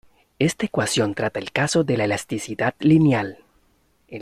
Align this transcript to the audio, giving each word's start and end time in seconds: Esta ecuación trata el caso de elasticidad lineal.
Esta 0.39 0.65
ecuación 0.65 1.13
trata 1.13 1.37
el 1.39 1.51
caso 1.51 1.83
de 1.83 1.93
elasticidad 1.93 2.73
lineal. 2.79 3.45